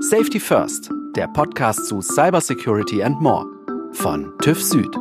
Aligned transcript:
Safety 0.00 0.38
First, 0.38 0.90
der 1.16 1.26
Podcast 1.26 1.86
zu 1.86 2.00
Cybersecurity 2.00 3.02
and 3.02 3.20
More 3.20 3.44
von 3.92 4.32
TÜV 4.40 4.62
Süd. 4.62 4.94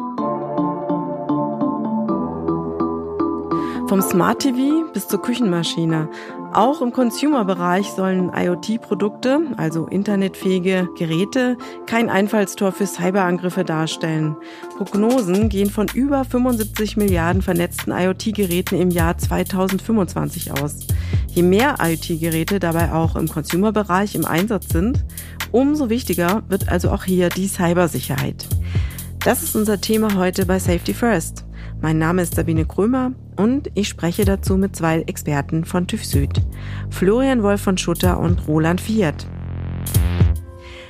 Vom 3.88 4.02
Smart 4.02 4.40
TV 4.42 4.92
bis 4.92 5.08
zur 5.08 5.22
Küchenmaschine. 5.22 6.10
Auch 6.52 6.82
im 6.82 6.92
Consumer-Bereich 6.92 7.92
sollen 7.92 8.32
IoT-Produkte, 8.34 9.42
also 9.56 9.86
internetfähige 9.86 10.90
Geräte, 10.98 11.58
kein 11.86 12.10
Einfallstor 12.10 12.72
für 12.72 12.88
Cyberangriffe 12.88 13.64
darstellen. 13.64 14.36
Prognosen 14.78 15.50
gehen 15.50 15.70
von 15.70 15.86
über 15.94 16.26
75 16.26 16.98
Milliarden 16.98 17.44
vernetzten 17.44 17.94
IoT-Geräten 17.94 18.82
im 18.82 18.90
Jahr 18.90 19.16
2025 19.16 20.52
aus. 20.54 20.88
Je 21.38 21.44
mehr 21.44 21.76
IoT-Geräte 21.80 22.60
dabei 22.60 22.92
auch 22.94 23.16
im 23.16 23.28
Consumer-Bereich 23.28 24.16
im 24.16 24.26
Einsatz 24.26 24.70
sind, 24.70 25.06
umso 25.52 25.88
wichtiger 25.88 26.42
wird 26.50 26.68
also 26.68 26.90
auch 26.90 27.04
hier 27.04 27.30
die 27.30 27.48
Cybersicherheit. 27.48 28.48
Das 29.20 29.44
ist 29.44 29.56
unser 29.56 29.80
Thema 29.80 30.16
heute 30.16 30.48
bei 30.48 30.58
Safety 30.58 30.96
First. 30.96 31.46
Mein 31.80 32.00
Name 32.00 32.24
ist 32.24 32.34
Sabine 32.34 32.66
Krömer 32.66 33.12
und 33.36 33.70
ich 33.76 33.88
spreche 33.88 34.26
dazu 34.26 34.58
mit 34.58 34.76
zwei 34.76 35.02
Experten 35.02 35.64
von 35.64 35.86
TÜV 35.86 36.06
Süd, 36.06 36.42
Florian 36.90 37.44
Wolf 37.44 37.62
von 37.62 37.78
Schutter 37.78 38.20
und 38.20 38.48
Roland 38.48 38.82
Fiat. 38.82 39.28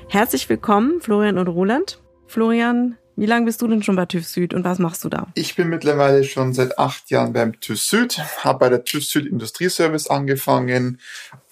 Herzlich 0.08 0.48
willkommen, 0.48 1.02
Florian 1.02 1.40
und 1.40 1.50
Roland. 1.50 2.02
Florian, 2.26 2.96
wie 3.18 3.26
lange 3.26 3.46
bist 3.46 3.62
du 3.62 3.68
denn 3.68 3.84
schon 3.84 3.96
bei 3.96 4.06
TÜV 4.06 4.26
Süd 4.26 4.54
und 4.54 4.64
was 4.64 4.80
machst 4.80 5.04
du 5.04 5.10
da? 5.10 5.28
Ich 5.34 5.56
bin 5.56 5.70
mittlerweile 5.70 6.24
schon 6.24 6.54
seit 6.54 6.78
acht 6.78 7.10
Jahren 7.10 7.34
beim 7.34 7.60
TÜV 7.60 7.82
Süd, 7.82 8.20
habe 8.44 8.60
bei 8.60 8.70
der 8.70 8.84
TÜV 8.84 9.04
Süd 9.04 9.26
Industrieservice 9.26 10.08
angefangen, 10.08 11.00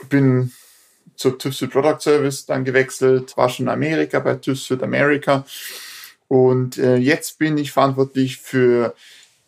bin 0.10 0.52
zur 1.16 1.38
TÜV 1.38 1.56
Süd 1.56 1.72
Product 1.72 2.00
Service 2.00 2.46
dann 2.46 2.64
gewechselt, 2.66 3.36
war 3.36 3.50
schon 3.50 3.66
in 3.66 3.72
Amerika 3.72 4.20
bei 4.20 4.36
TÜV 4.36 4.60
Süd 4.60 4.84
America 4.84 5.46
und 6.28 6.78
äh, 6.78 6.98
jetzt 6.98 7.40
bin 7.40 7.58
ich 7.58 7.72
verantwortlich 7.72 8.38
für 8.38 8.96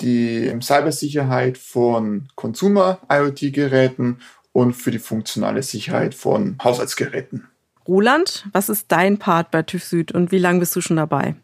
die 0.02 0.52
Cybersicherheit 0.62 1.58
von 1.58 2.30
Consumer 2.36 3.00
IoT-Geräten 3.12 4.22
und 4.54 4.74
für 4.74 4.92
die 4.92 5.00
funktionale 5.00 5.62
Sicherheit 5.62 6.16
von 6.16 6.58
Haushaltsgeräten. 6.64 7.48
Roland, 7.88 8.46
was 8.52 8.70
ist 8.70 8.92
dein 8.92 9.18
Part 9.18 9.52
bei 9.52 9.62
TÜV 9.62 9.84
Süd 9.84 10.12
und 10.12 10.32
wie 10.32 10.40
lange 10.40 10.60
bist 10.60 10.76
du 10.76 10.82
schon 10.82 10.98
dabei? 10.98 11.36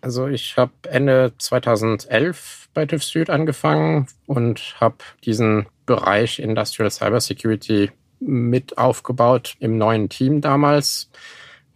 Also 0.00 0.28
ich 0.28 0.56
habe 0.56 0.72
Ende 0.88 1.32
2011 1.38 2.68
bei 2.74 2.86
TÜV 2.86 3.02
Süd 3.02 3.30
angefangen 3.30 4.06
und 4.26 4.76
habe 4.80 4.98
diesen 5.24 5.66
Bereich 5.86 6.38
Industrial 6.38 6.90
Cybersecurity 6.90 7.90
mit 8.20 8.78
aufgebaut 8.78 9.56
im 9.60 9.78
neuen 9.78 10.08
Team 10.08 10.40
damals. 10.40 11.10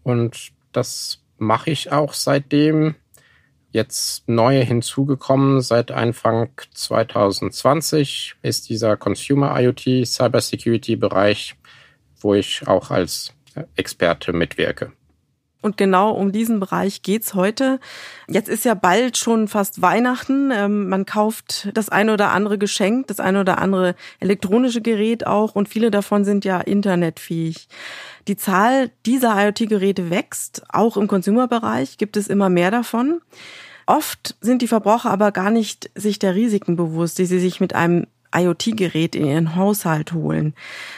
Und 0.03 0.53
das 0.73 1.23
mache 1.39 1.71
ich 1.71 1.93
auch 1.93 2.13
seitdem. 2.13 2.95
Jetzt 3.73 4.29
neu 4.29 4.65
hinzugekommen 4.65 5.61
seit 5.61 5.93
Anfang 5.93 6.51
2020 6.75 8.35
ist 8.43 8.69
dieser 8.69 8.97
Consumer 8.97 9.61
IoT 9.61 10.07
Cybersecurity 10.07 10.97
Bereich, 10.97 11.55
wo 12.21 12.35
ich 12.35 12.67
auch 12.67 12.91
als 12.91 13.33
Experte 13.77 14.33
mitwirke. 14.33 14.93
Und 15.63 15.77
genau 15.77 16.13
um 16.13 16.33
diesen 16.33 16.59
Bereich 16.59 17.03
geht's 17.03 17.35
heute. 17.35 17.81
Jetzt 18.29 18.49
ist 18.49 18.65
ja 18.65 18.75
bald 18.75 19.19
schon 19.19 19.47
fast 19.47 19.83
Weihnachten. 19.83 20.51
Ähm, 20.51 20.89
man 20.89 21.05
kauft 21.05 21.69
das 21.75 21.91
eine 21.91 22.15
oder 22.15 22.31
andere 22.31 22.57
Geschenk, 22.57 23.09
das 23.09 23.21
eine 23.21 23.41
oder 23.41 23.59
andere 23.59 23.95
elektronische 24.21 24.81
Gerät 24.81 25.27
auch 25.27 25.55
und 25.55 25.69
viele 25.69 25.91
davon 25.91 26.25
sind 26.25 26.45
ja 26.45 26.61
internetfähig. 26.61 27.69
Die 28.27 28.37
Zahl 28.37 28.91
dieser 29.05 29.37
IoT-Geräte 29.37 30.09
wächst. 30.09 30.63
Auch 30.71 30.97
im 30.97 31.09
Consumer-Bereich 31.09 31.99
gibt 31.99 32.17
es 32.17 32.29
immer 32.29 32.49
mehr 32.49 32.71
davon. 32.71 33.21
Oft 33.87 34.37
sind 34.41 34.63
die 34.63 34.69
Verbraucher 34.69 35.11
aber 35.11 35.33
gar 35.33 35.51
nicht 35.51 35.91
sich 35.95 36.19
der 36.19 36.35
Risiken 36.35 36.77
bewusst, 36.77 37.19
die 37.19 37.27
sie 37.27 37.41
sich 37.41 37.61
mit 37.61 37.75
einem 37.75 38.07
IoT-Gerät 38.35 39.15
in 39.15 39.27
ihren 39.27 39.57
Haushalt 39.57 40.13
holen. 40.13 40.55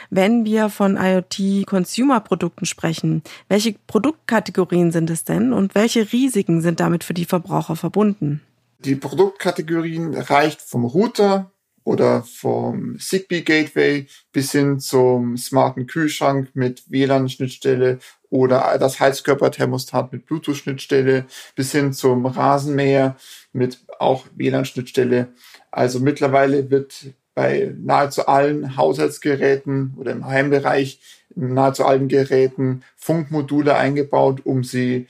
Wenn 0.09 0.45
wir 0.45 0.69
von 0.69 0.97
IoT-Consumer-Produkten 0.97 2.65
sprechen, 2.65 3.23
welche 3.49 3.75
Produktkategorien 3.87 4.91
sind 4.91 5.09
es 5.09 5.23
denn 5.23 5.53
und 5.53 5.75
welche 5.75 6.11
Risiken 6.11 6.61
sind 6.61 6.79
damit 6.79 7.03
für 7.03 7.13
die 7.13 7.25
Verbraucher 7.25 7.75
verbunden? 7.75 8.41
Die 8.79 8.95
Produktkategorien 8.95 10.13
reicht 10.13 10.61
vom 10.61 10.85
Router 10.85 11.51
oder 11.83 12.23
vom 12.23 12.97
Zigbee 12.99 13.41
Gateway 13.41 14.07
bis 14.31 14.51
hin 14.51 14.79
zum 14.79 15.37
smarten 15.37 15.87
Kühlschrank 15.87 16.49
mit 16.53 16.83
WLAN-Schnittstelle 16.89 17.99
oder 18.29 18.77
das 18.79 18.99
Heizkörperthermostat 18.99 20.11
mit 20.11 20.25
Bluetooth-Schnittstelle 20.25 21.25
bis 21.55 21.71
hin 21.71 21.93
zum 21.93 22.25
Rasenmäher 22.25 23.17
mit 23.51 23.79
auch 23.99 24.25
WLAN-Schnittstelle. 24.35 25.33
Also 25.71 25.99
mittlerweile 25.99 26.69
wird 26.69 27.13
bei 27.35 27.73
nahezu 27.77 28.27
allen 28.27 28.77
Haushaltsgeräten 28.77 29.95
oder 29.97 30.11
im 30.11 30.25
Heimbereich 30.25 30.99
nahezu 31.35 31.85
allen 31.85 32.07
Geräten 32.07 32.83
Funkmodule 32.95 33.75
eingebaut, 33.75 34.41
um 34.43 34.63
sie 34.63 35.07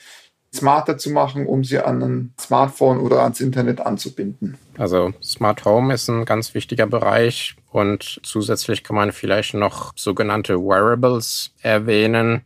smarter 0.54 0.98
zu 0.98 1.10
machen, 1.10 1.48
um 1.48 1.64
sie 1.64 1.80
an 1.80 2.04
ein 2.04 2.34
Smartphone 2.40 3.00
oder 3.00 3.24
ans 3.24 3.42
Internet 3.42 3.82
anzubinden. 3.82 4.58
Also 4.78 5.14
Smart 5.22 5.66
Home 5.66 5.94
ist 5.94 6.08
ein 6.10 6.26
ganz 6.26 6.54
wichtiger 6.54 6.86
Bereich 6.86 7.56
und 7.72 8.20
zusätzlich 8.24 8.84
kann 8.84 8.96
man 8.96 9.12
vielleicht 9.12 9.56
noch 9.56 9.94
sogenannte 9.96 10.60
Wearables 10.60 11.52
erwähnen, 11.62 12.42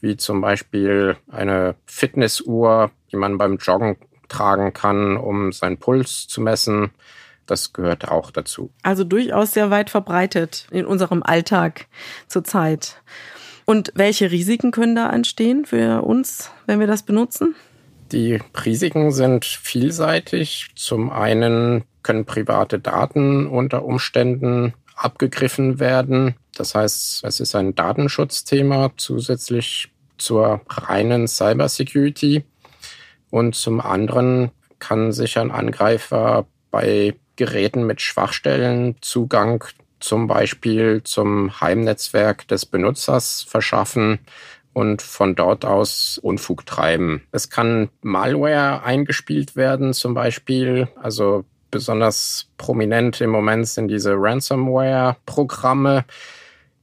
wie 0.00 0.16
zum 0.16 0.40
Beispiel 0.40 1.16
eine 1.30 1.74
Fitnessuhr, 1.84 2.90
die 3.12 3.16
man 3.16 3.36
beim 3.36 3.58
Joggen 3.58 3.96
tragen 4.28 4.72
kann, 4.72 5.16
um 5.18 5.52
seinen 5.52 5.76
Puls 5.76 6.28
zu 6.28 6.40
messen 6.40 6.90
das 7.50 7.72
gehört 7.72 8.08
auch 8.08 8.30
dazu. 8.30 8.70
Also 8.82 9.04
durchaus 9.04 9.52
sehr 9.52 9.70
weit 9.70 9.90
verbreitet 9.90 10.66
in 10.70 10.86
unserem 10.86 11.22
Alltag 11.22 11.86
zurzeit. 12.28 13.02
Und 13.64 13.92
welche 13.94 14.30
Risiken 14.30 14.70
können 14.70 14.96
da 14.96 15.10
entstehen 15.10 15.64
für 15.64 16.02
uns, 16.02 16.50
wenn 16.66 16.80
wir 16.80 16.86
das 16.86 17.02
benutzen? 17.04 17.54
Die 18.12 18.40
Risiken 18.64 19.12
sind 19.12 19.44
vielseitig. 19.44 20.70
Zum 20.74 21.10
einen 21.10 21.84
können 22.02 22.24
private 22.24 22.78
Daten 22.80 23.46
unter 23.46 23.84
Umständen 23.84 24.74
abgegriffen 24.96 25.78
werden. 25.78 26.34
Das 26.56 26.74
heißt, 26.74 27.24
es 27.24 27.40
ist 27.40 27.54
ein 27.54 27.74
Datenschutzthema 27.74 28.90
zusätzlich 28.96 29.90
zur 30.18 30.60
reinen 30.68 31.28
Cybersecurity. 31.28 32.44
Und 33.30 33.54
zum 33.54 33.80
anderen 33.80 34.50
kann 34.80 35.12
sich 35.12 35.38
ein 35.38 35.50
Angreifer 35.50 36.46
bei 36.70 37.14
Geräten 37.40 37.84
mit 37.84 38.02
Schwachstellen 38.02 38.96
Zugang 39.00 39.64
zum 39.98 40.26
Beispiel 40.26 41.02
zum 41.04 41.58
Heimnetzwerk 41.58 42.46
des 42.48 42.66
Benutzers 42.66 43.46
verschaffen 43.48 44.18
und 44.74 45.00
von 45.00 45.34
dort 45.34 45.64
aus 45.64 46.18
Unfug 46.22 46.66
treiben. 46.66 47.22
Es 47.32 47.48
kann 47.48 47.88
Malware 48.02 48.82
eingespielt 48.82 49.56
werden, 49.56 49.94
zum 49.94 50.12
Beispiel. 50.12 50.88
Also 51.00 51.46
besonders 51.70 52.50
prominent 52.58 53.22
im 53.22 53.30
Moment 53.30 53.66
sind 53.68 53.88
diese 53.88 54.12
Ransomware-Programme, 54.16 56.04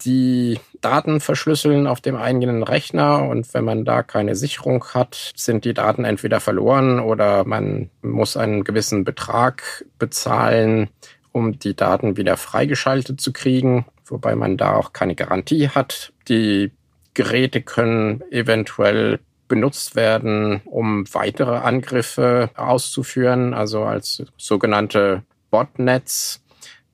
die 0.05 0.59
Daten 0.81 1.19
verschlüsseln 1.19 1.87
auf 1.87 2.01
dem 2.01 2.15
eigenen 2.15 2.63
Rechner 2.63 3.27
und 3.27 3.51
wenn 3.53 3.65
man 3.65 3.83
da 3.83 4.03
keine 4.03 4.35
Sicherung 4.35 4.83
hat, 4.93 5.33
sind 5.35 5.65
die 5.65 5.73
Daten 5.73 6.05
entweder 6.05 6.39
verloren 6.39 6.99
oder 6.99 7.45
man 7.45 7.89
muss 8.01 8.37
einen 8.37 8.63
gewissen 8.63 9.03
Betrag 9.03 9.85
bezahlen, 9.97 10.89
um 11.31 11.57
die 11.59 11.75
Daten 11.75 12.17
wieder 12.17 12.37
freigeschaltet 12.37 13.19
zu 13.19 13.33
kriegen, 13.33 13.85
wobei 14.05 14.35
man 14.35 14.57
da 14.57 14.75
auch 14.75 14.93
keine 14.93 15.15
Garantie 15.15 15.69
hat. 15.69 16.13
Die 16.27 16.71
Geräte 17.13 17.61
können 17.61 18.23
eventuell 18.31 19.19
benutzt 19.47 19.95
werden, 19.95 20.61
um 20.65 21.05
weitere 21.13 21.57
Angriffe 21.57 22.49
auszuführen, 22.55 23.53
also 23.53 23.83
als 23.83 24.23
sogenannte 24.37 25.23
Botnets. 25.49 26.43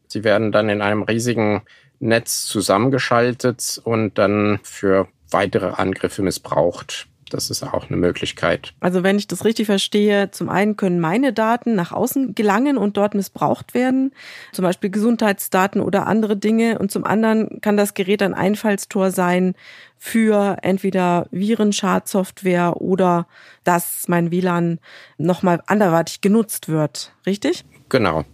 Sie 0.07 0.23
werden 0.23 0.51
dann 0.51 0.69
in 0.69 0.81
einem 0.81 1.01
riesigen 1.01 1.63
Netz 2.03 2.45
zusammengeschaltet 2.45 3.81
und 3.83 4.17
dann 4.17 4.59
für 4.63 5.07
weitere 5.31 5.67
Angriffe 5.67 6.21
missbraucht. 6.21 7.07
Das 7.29 7.49
ist 7.49 7.63
auch 7.63 7.89
eine 7.89 7.97
Möglichkeit. 7.97 8.73
Also 8.79 9.01
wenn 9.01 9.17
ich 9.17 9.27
das 9.27 9.43
richtig 9.43 9.65
verstehe, 9.65 10.29
zum 10.29 10.49
einen 10.49 10.77
können 10.77 10.99
meine 10.99 11.33
Daten 11.33 11.73
nach 11.73 11.91
außen 11.91 12.35
gelangen 12.35 12.77
und 12.77 12.95
dort 12.95 13.15
missbraucht 13.15 13.73
werden, 13.73 14.13
zum 14.51 14.63
Beispiel 14.63 14.91
Gesundheitsdaten 14.91 15.81
oder 15.81 16.05
andere 16.05 16.37
Dinge. 16.37 16.77
Und 16.77 16.91
zum 16.91 17.05
anderen 17.05 17.59
kann 17.61 17.75
das 17.75 17.95
Gerät 17.95 18.21
ein 18.21 18.35
Einfallstor 18.35 19.09
sein 19.09 19.55
für 19.97 20.57
entweder 20.61 21.27
Virenschadsoftware 21.31 22.79
oder 22.79 23.25
dass 23.63 24.07
mein 24.07 24.29
WLAN 24.29 24.79
nochmal 25.17 25.63
anderweitig 25.65 26.21
genutzt 26.21 26.67
wird. 26.67 27.15
Richtig? 27.25 27.65
Genau. 27.89 28.25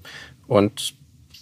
Und 0.48 0.96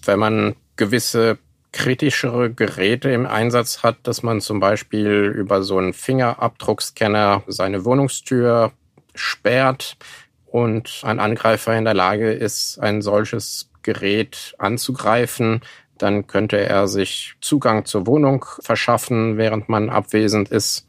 wenn 0.05 0.19
man 0.19 0.55
gewisse 0.75 1.39
kritischere 1.71 2.51
Geräte 2.51 3.09
im 3.11 3.25
Einsatz 3.25 3.83
hat, 3.83 3.97
dass 4.03 4.23
man 4.23 4.41
zum 4.41 4.59
Beispiel 4.59 5.33
über 5.35 5.63
so 5.63 5.77
einen 5.77 5.93
Fingerabdruckscanner 5.93 7.43
seine 7.47 7.85
Wohnungstür 7.85 8.71
sperrt 9.15 9.97
und 10.45 11.01
ein 11.03 11.19
Angreifer 11.19 11.77
in 11.77 11.85
der 11.85 11.93
Lage 11.93 12.31
ist, 12.31 12.79
ein 12.79 13.01
solches 13.01 13.69
Gerät 13.83 14.55
anzugreifen, 14.57 15.61
dann 15.97 16.27
könnte 16.27 16.57
er 16.57 16.87
sich 16.87 17.35
Zugang 17.41 17.85
zur 17.85 18.05
Wohnung 18.05 18.45
verschaffen, 18.59 19.37
während 19.37 19.69
man 19.69 19.89
abwesend 19.89 20.49
ist. 20.49 20.87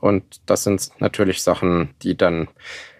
Und 0.00 0.40
das 0.46 0.64
sind 0.64 0.90
natürlich 0.98 1.42
Sachen, 1.42 1.94
die 2.02 2.16
dann 2.16 2.48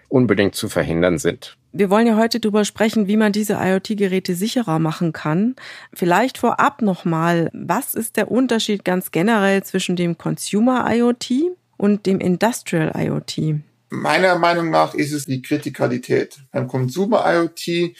unbedingt 0.09 0.55
zu 0.55 0.67
verhindern 0.67 1.17
sind. 1.17 1.58
Wir 1.71 1.91
wollen 1.91 2.07
ja 2.07 2.17
heute 2.17 2.39
darüber 2.39 2.65
sprechen, 2.65 3.07
wie 3.07 3.17
man 3.17 3.31
diese 3.31 3.53
IoT-Geräte 3.53 4.33
sicherer 4.33 4.79
machen 4.79 5.13
kann. 5.13 5.55
Vielleicht 5.93 6.39
vorab 6.39 6.81
nochmal, 6.81 7.51
was 7.53 7.93
ist 7.93 8.17
der 8.17 8.31
Unterschied 8.31 8.83
ganz 8.83 9.11
generell 9.11 9.61
zwischen 9.63 9.95
dem 9.95 10.17
Consumer 10.17 10.87
IoT 10.89 11.31
und 11.77 12.07
dem 12.07 12.19
Industrial 12.19 12.91
IoT? 12.95 13.61
Meiner 13.89 14.39
Meinung 14.39 14.71
nach 14.71 14.95
ist 14.95 15.13
es 15.13 15.25
die 15.25 15.43
Kritikalität. 15.43 16.39
Beim 16.51 16.67
Consumer 16.67 17.23
IoT 17.25 17.95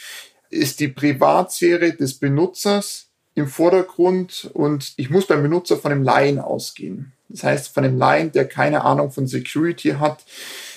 ist 0.49 0.79
die 0.79 0.87
Privatsphäre 0.87 1.93
des 1.93 2.15
Benutzers 2.15 3.09
im 3.35 3.47
Vordergrund 3.47 4.49
und 4.53 4.93
ich 4.97 5.11
muss 5.11 5.27
beim 5.27 5.43
Benutzer 5.43 5.77
von 5.77 5.91
dem 5.91 6.01
Laien 6.01 6.39
ausgehen. 6.39 7.13
Das 7.29 7.43
heißt, 7.43 7.73
von 7.73 7.83
dem 7.83 7.97
Laien, 7.97 8.31
der 8.31 8.47
keine 8.47 8.83
Ahnung 8.83 9.11
von 9.11 9.27
Security 9.27 9.89
hat, 9.99 10.25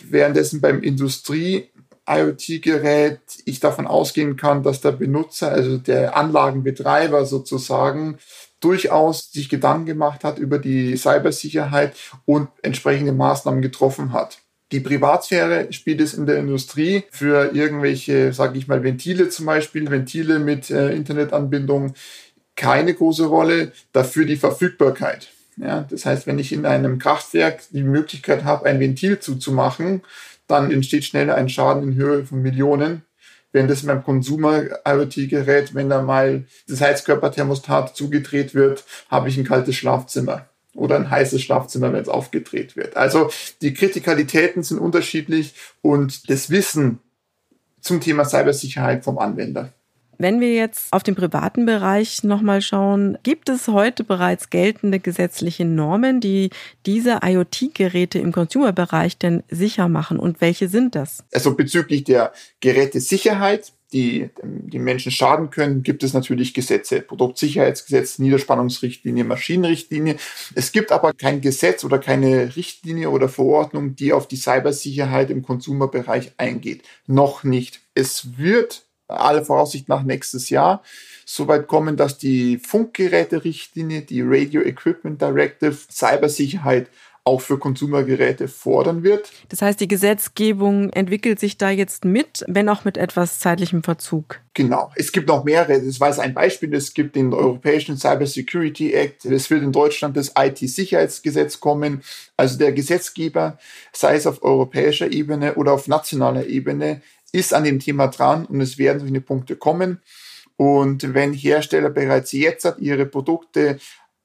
währenddessen 0.05 0.61
beim 0.61 0.83
Industrie 0.83 1.71
IoT-Gerät 2.09 3.21
ich 3.45 3.61
davon 3.61 3.87
ausgehen 3.87 4.37
kann, 4.37 4.63
dass 4.63 4.81
der 4.81 4.93
Benutzer, 4.93 5.51
also 5.51 5.79
der 5.79 6.17
Anlagenbetreiber 6.17 7.27
sozusagen, 7.27 8.19
durchaus 8.61 9.33
sich 9.33 9.49
Gedanken 9.49 9.87
gemacht 9.87 10.25
hat 10.25 10.39
über 10.39 10.59
die 10.59 10.97
Cybersicherheit 10.97 11.95
und 12.25 12.49
entsprechende 12.63 13.13
Maßnahmen 13.13 13.63
getroffen 13.63 14.13
hat. 14.13 14.39
Die 14.71 14.81
Privatsphäre 14.81 15.73
spielt 15.73 16.01
es 16.01 16.15
in 16.15 16.27
der 16.27 16.39
Industrie 16.39 17.05
für 17.11 17.55
irgendwelche, 17.55 18.33
sage 18.33 18.57
ich 18.57 18.69
mal, 18.69 18.83
Ventile 18.83 19.29
zum 19.29 19.47
Beispiel, 19.47 19.91
Ventile 19.91 20.39
mit 20.39 20.71
äh, 20.71 20.95
Internetanbindung 20.95 21.95
keine 22.57 22.95
große 22.95 23.27
Rolle, 23.27 23.73
dafür 23.93 24.25
die 24.25 24.37
Verfügbarkeit. 24.37 25.29
Ja, 25.57 25.87
das 25.91 26.07
heißt, 26.07 26.27
wenn 26.27 26.39
ich 26.39 26.53
in 26.53 26.65
einem 26.65 26.99
Kraftwerk 26.99 27.61
die 27.71 27.83
Möglichkeit 27.83 28.45
habe, 28.45 28.67
ein 28.67 28.81
Ventil 28.81 29.19
zuzumachen, 29.19 30.03
dann 30.53 30.71
entsteht 30.71 31.05
schnell 31.05 31.31
ein 31.31 31.49
Schaden 31.49 31.83
in 31.83 31.95
Höhe 31.95 32.25
von 32.25 32.43
Millionen. 32.43 33.03
Wenn 33.51 33.69
das 33.69 33.85
beim 33.85 34.03
Consumer-IoT-Gerät, 34.03 35.75
wenn 35.75 35.91
da 35.91 36.01
mal 36.01 36.47
das 36.69 36.81
Heizkörperthermostat 36.81 37.97
zugedreht 37.97 38.55
wird, 38.55 38.85
habe 39.11 39.29
ich 39.29 39.37
ein 39.37 39.45
kaltes 39.45 39.77
Schlafzimmer 39.77 40.49
oder 40.75 40.97
ein 40.97 41.11
heißes 41.11 41.43
Schlafzimmer, 41.43 41.93
wenn 41.93 42.01
es 42.01 42.09
aufgedreht 42.09 42.77
wird. 42.77 42.97
Also 42.97 43.31
die 43.61 43.75
Kritikalitäten 43.75 44.63
sind 44.63 44.79
unterschiedlich 44.79 45.55
und 45.83 46.31
das 46.31 46.49
Wissen 46.49 47.01
zum 47.81 48.01
Thema 48.01 48.25
Cybersicherheit 48.25 49.05
vom 49.05 49.19
Anwender. 49.19 49.73
Wenn 50.23 50.41
wir 50.41 50.55
jetzt 50.55 50.93
auf 50.93 51.03
den 51.03 51.17
privaten 51.17 51.67
Bereich 51.67 52.23
nochmal 52.23 52.63
schauen, 52.63 53.19
gibt 53.25 53.49
es 53.49 53.67
heute 53.67 54.05
bereits 54.05 54.51
geltende 54.51 55.01
gesetzliche 55.01 55.65
Normen, 55.65 56.21
die 56.21 56.51
diese 56.87 57.19
IoT-Geräte 57.25 58.21
im 58.21 58.31
Consumer-Bereich 58.31 59.19
denn 59.19 59.43
sicher 59.51 59.89
machen? 59.89 60.21
Und 60.21 60.41
welche 60.41 60.69
sind 60.69 60.95
das? 60.95 61.25
Also 61.33 61.57
bezüglich 61.57 62.05
der 62.05 62.33
Gerätesicherheit, 62.61 63.73
die 63.93 64.31
die 64.45 64.79
Menschen 64.79 65.11
schaden 65.11 65.51
können, 65.51 65.83
gibt 65.83 66.05
es 66.05 66.13
natürlich 66.15 66.55
Gesetze, 66.55 67.01
Produktsicherheitsgesetz, 67.01 68.21
Niederspannungsrichtlinie, 68.21 69.25
Maschinenrichtlinie. 69.25 70.19
Es 70.55 70.71
gibt 70.71 70.93
aber 70.93 71.15
kein 71.15 71.41
Gesetz 71.41 71.83
oder 71.83 71.99
keine 71.99 72.55
Richtlinie 72.55 73.11
oder 73.11 73.29
Verordnung, 73.29 73.97
die 73.97 74.13
auf 74.13 74.29
die 74.29 74.37
Cybersicherheit 74.37 75.31
im 75.31 75.43
Consumer-Bereich 75.43 76.35
eingeht. 76.37 76.85
Noch 77.09 77.43
nicht. 77.43 77.81
Es 77.97 78.39
wird 78.39 78.85
alle 79.13 79.45
Voraussicht 79.45 79.89
nach 79.89 80.03
nächstes 80.03 80.51
Jahr 80.51 80.83
soweit 81.25 81.67
kommen, 81.67 81.97
dass 81.97 82.19
die 82.19 82.59
Funkgeräte-Richtlinie, 82.59 84.03
die 84.03 84.23
Radio 84.23 84.63
Equipment 84.63 85.21
Directive, 85.21 85.77
Cybersicherheit 85.91 86.89
auch 87.25 87.41
für 87.41 87.59
Konsumergeräte 87.59 88.49
fordern 88.49 89.05
wird. 89.05 89.31
Das 89.49 89.63
heißt, 89.63 89.79
die 89.79 89.87
Gesetzgebung 89.87 90.91
entwickelt 90.91 91.39
sich 91.39 91.57
da 91.57 91.71
jetzt 91.71 92.05
mit, 92.05 92.45
wenn 92.49 92.69
auch 92.69 92.85
mit 92.85 92.97
etwas 92.97 93.39
zeitlichem 93.39 93.85
Verzug. 93.85 94.41
Genau. 94.55 94.91
Es 94.97 95.13
gibt 95.13 95.29
noch 95.29 95.45
mehrere. 95.45 95.81
Das 95.81 96.01
war 96.01 96.19
ein 96.19 96.35
Beispiel. 96.35 96.75
Es 96.75 96.95
gibt 96.95 97.15
den 97.15 97.33
Europäischen 97.33 97.97
Cyber 97.97 98.27
Security 98.27 98.93
Act. 98.93 99.25
Es 99.25 99.51
wird 99.51 99.63
in 99.63 99.71
Deutschland 99.71 100.17
das 100.17 100.33
IT-Sicherheitsgesetz 100.37 101.61
kommen. 101.61 102.03
Also 102.37 102.59
der 102.59 102.73
Gesetzgeber, 102.73 103.57
sei 103.93 104.17
es 104.17 104.27
auf 104.27 104.43
europäischer 104.43 105.13
Ebene 105.13 105.55
oder 105.55 105.73
auf 105.73 105.87
nationaler 105.87 106.47
Ebene, 106.47 107.03
ist 107.33 107.55
an 107.55 107.65
dem 107.65 107.81
Thema 107.81 108.09
dran 108.09 108.47
und 108.47 108.61
es 108.61 108.79
werden 108.79 109.01
solche 109.01 109.21
Punkte 109.21 109.57
kommen. 109.57 110.01
Und 110.57 111.15
wenn 111.15 111.33
Hersteller 111.33 111.91
bereits 111.91 112.33
jetzt 112.33 112.69
ihre 112.79 113.07
Produkte 113.07 113.79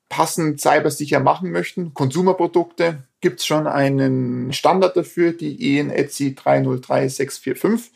passend 0.10 0.62
cybersicher 0.62 1.20
machen 1.20 1.52
möchten, 1.52 1.94
Konsumerprodukte, 1.94 3.04
gibt 3.22 3.40
es 3.40 3.46
schon 3.46 3.68
einen 3.68 4.54
Standard 4.54 4.96
dafür, 4.96 5.34
die 5.34 5.78
EN 5.78 5.90
ETSI 5.90 6.36
303645, 6.36 7.92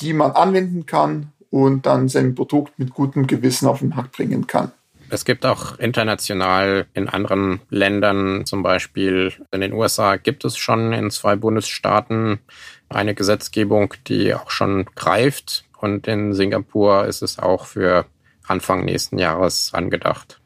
die 0.00 0.12
man 0.12 0.32
anwenden 0.32 0.86
kann 0.86 1.32
und 1.50 1.86
dann 1.86 2.08
sein 2.08 2.34
Produkt 2.34 2.78
mit 2.78 2.92
gutem 2.92 3.26
Gewissen 3.26 3.68
auf 3.68 3.78
den 3.78 3.90
Markt 3.90 4.12
bringen 4.12 4.46
kann. 4.46 4.72
Es 5.10 5.24
gibt 5.24 5.46
auch 5.46 5.78
international 5.78 6.86
in 6.92 7.08
anderen 7.08 7.60
Ländern, 7.70 8.44
zum 8.44 8.62
Beispiel 8.62 9.32
in 9.50 9.60
den 9.60 9.72
USA 9.72 10.16
gibt 10.16 10.44
es 10.44 10.56
schon 10.58 10.92
in 10.92 11.10
zwei 11.10 11.36
Bundesstaaten 11.36 12.40
eine 12.88 13.14
Gesetzgebung, 13.14 13.94
die 14.06 14.34
auch 14.34 14.50
schon 14.50 14.86
greift. 14.94 15.64
Und 15.78 16.06
in 16.06 16.34
Singapur 16.34 17.06
ist 17.06 17.22
es 17.22 17.38
auch 17.38 17.66
für 17.66 18.06
Anfang 18.46 18.84
nächsten 18.84 19.18
Jahres 19.18 19.72
angedacht. 19.72 20.40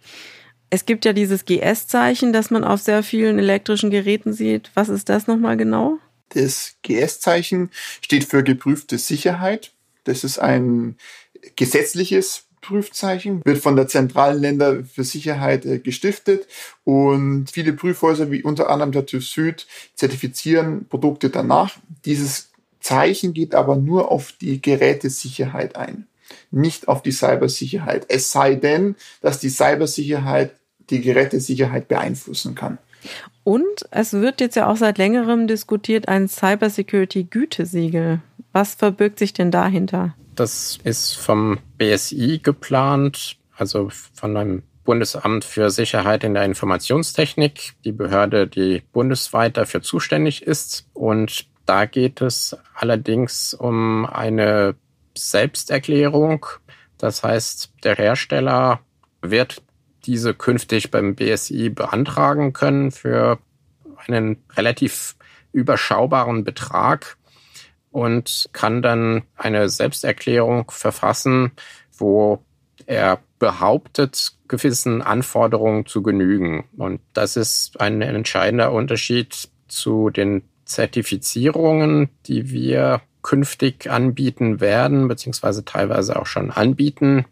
Es 0.70 0.87
gibt 0.87 1.05
ja 1.05 1.12
dieses 1.12 1.44
GS-Zeichen, 1.44 2.32
das 2.32 2.50
man 2.50 2.65
auf 2.65 2.81
sehr 2.81 3.03
vielen 3.03 3.38
elektrischen 3.38 3.91
Geräten 3.91 4.32
sieht. 4.32 4.70
Was 4.75 4.88
ist 4.88 5.08
das 5.08 5.26
nochmal 5.26 5.56
genau? 5.56 5.99
Das 6.31 6.76
GS-Zeichen 6.82 7.70
steht 8.00 8.25
für 8.25 8.43
geprüfte 8.43 8.97
Sicherheit. 8.99 9.73
Das 10.05 10.25
ist 10.25 10.38
ein 10.38 10.97
gesetzliches 11.56 12.47
Prüfzeichen, 12.62 13.43
wird 13.44 13.59
von 13.59 13.76
der 13.76 13.88
zentralen 13.88 14.41
Länder 14.41 14.85
für 14.85 15.05
Sicherheit 15.05 15.67
äh, 15.67 15.79
gestiftet 15.79 16.47
und 16.85 17.50
viele 17.50 17.75
Prüfhäuser 17.75 18.31
wie 18.31 18.43
unter 18.43 18.70
anderem 18.70 18.93
der 18.93 19.05
TÜV 19.05 19.26
Süd 19.26 19.67
zertifizieren 19.94 20.87
Produkte 20.89 21.29
danach. 21.29 21.77
Dieses 22.06 22.51
Zeichen 22.81 23.34
geht 23.34 23.55
aber 23.55 23.77
nur 23.77 24.10
auf 24.10 24.32
die 24.32 24.63
Gerätesicherheit 24.63 25.77
ein, 25.77 26.06
nicht 26.51 26.89
auf 26.89 27.03
die 27.03 27.13
Cybersicherheit. 27.13 28.06
Es 28.08 28.31
sei 28.31 28.55
denn, 28.55 28.96
dass 29.20 29.41
die 29.41 29.51
Cybersicherheit 29.51 30.53
die 30.89 31.01
Gerätesicherheit 31.01 31.89
beeinflussen 31.89 32.55
kann. 32.55 32.79
Und 33.44 33.87
es 33.91 34.13
wird 34.13 34.41
jetzt 34.41 34.56
ja 34.56 34.69
auch 34.69 34.77
seit 34.77 34.98
längerem 34.98 35.46
diskutiert 35.48 36.08
ein 36.08 36.29
Cybersecurity-Gütesiegel. 36.29 38.20
Was 38.53 38.75
verbirgt 38.75 39.19
sich 39.19 39.32
denn 39.32 39.51
dahinter? 39.51 40.15
Das 40.34 40.79
ist 40.82 41.15
vom 41.15 41.58
BSI 41.77 42.41
geplant, 42.43 43.36
also 43.56 43.91
von 44.15 44.36
einem 44.36 44.62
Bundesamt 44.84 45.44
für 45.44 45.70
Sicherheit 45.70 46.24
in 46.24 46.34
der 46.34 46.44
Informationstechnik, 46.44 47.74
die 47.84 47.93
Behörde, 47.93 48.48
die 48.48 48.82
bundesweit 48.93 49.56
dafür 49.56 49.82
zuständig 49.82 50.43
ist. 50.43 50.89
Und 50.94 51.46
da 51.67 51.84
geht 51.84 52.20
es 52.20 52.56
allerdings 52.74 53.55
um 53.55 54.06
eine 54.06 54.74
Selbsterklärung. 55.17 56.46
Das 56.98 57.22
heißt, 57.22 57.72
der 57.84 57.96
Hersteller 57.96 58.81
wird 59.20 59.62
diese 60.05 60.34
künftig 60.34 60.91
beim 60.91 61.15
BSI 61.15 61.69
beantragen 61.69 62.53
können 62.53 62.91
für 62.91 63.39
einen 64.06 64.43
relativ 64.56 65.15
überschaubaren 65.53 66.43
Betrag 66.43 67.17
und 67.93 68.49
kann 68.53 68.82
dann 68.82 69.22
eine 69.37 69.69
Selbsterklärung 69.69 70.70
verfassen, 70.70 71.53
wo 71.96 72.43
er 72.87 73.20
behauptet, 73.39 74.32
gewissen 74.49 75.03
Anforderungen 75.03 75.87
zu 75.87 76.03
genügen. 76.03 76.65
Und 76.77 77.01
das 77.13 77.37
ist 77.37 77.81
ein 77.81 78.03
entscheidender 78.03 78.72
Unterschied 78.72 79.49
zu 79.69 80.11
den 80.11 80.43
Zertifizierungen, 80.65 82.08
die 82.27 82.51
wir 82.51 83.03
künftig 83.22 83.91
anbieten 83.91 84.61
werden, 84.61 85.06
beziehungsweise 85.08 85.65
teilweise 85.65 86.19
auch 86.19 86.27
schon 86.27 86.51
anbieten, 86.51 87.25